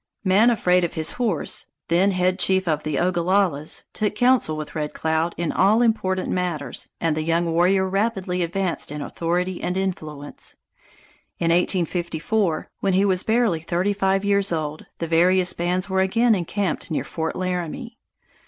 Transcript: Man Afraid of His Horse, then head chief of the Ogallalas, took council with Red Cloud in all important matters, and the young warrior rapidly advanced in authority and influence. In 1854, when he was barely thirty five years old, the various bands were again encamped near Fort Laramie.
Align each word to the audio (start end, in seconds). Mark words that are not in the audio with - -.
Man 0.23 0.49
Afraid 0.49 0.83
of 0.83 0.95
His 0.95 1.11
Horse, 1.11 1.67
then 1.87 2.09
head 2.09 2.39
chief 2.39 2.67
of 2.67 2.81
the 2.81 2.97
Ogallalas, 2.97 3.83
took 3.93 4.15
council 4.15 4.57
with 4.57 4.73
Red 4.73 4.95
Cloud 4.95 5.35
in 5.37 5.51
all 5.51 5.83
important 5.83 6.29
matters, 6.31 6.89
and 6.99 7.15
the 7.15 7.21
young 7.21 7.51
warrior 7.53 7.87
rapidly 7.87 8.41
advanced 8.41 8.91
in 8.91 8.99
authority 9.03 9.61
and 9.61 9.77
influence. 9.77 10.55
In 11.37 11.51
1854, 11.51 12.71
when 12.79 12.93
he 12.93 13.05
was 13.05 13.21
barely 13.21 13.61
thirty 13.61 13.93
five 13.93 14.25
years 14.25 14.51
old, 14.51 14.87
the 14.97 15.05
various 15.05 15.53
bands 15.53 15.87
were 15.87 16.01
again 16.01 16.33
encamped 16.33 16.89
near 16.89 17.03
Fort 17.03 17.35
Laramie. 17.35 17.99